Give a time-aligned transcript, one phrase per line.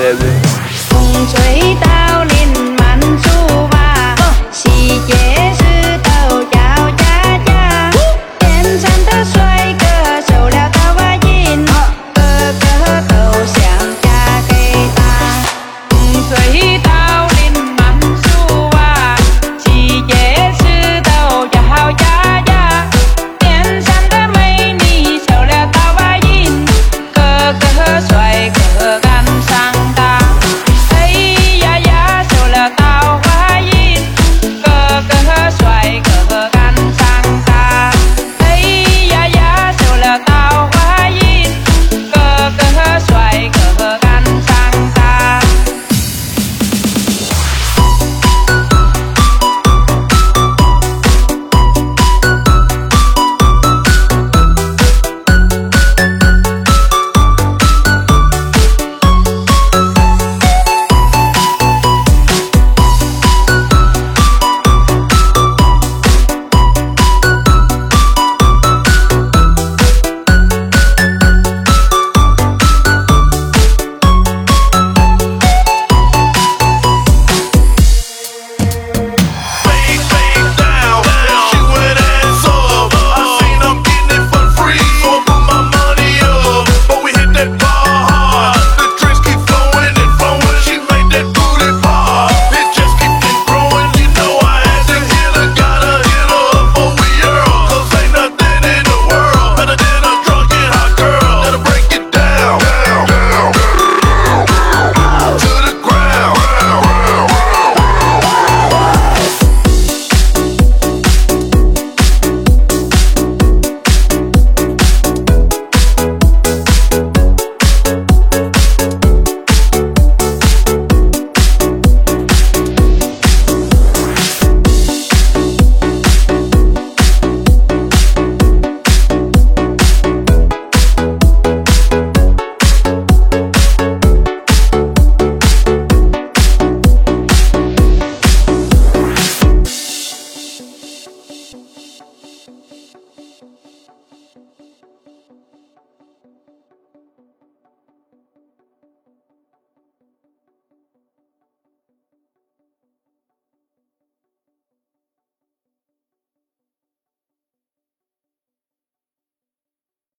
[0.00, 1.97] 风吹大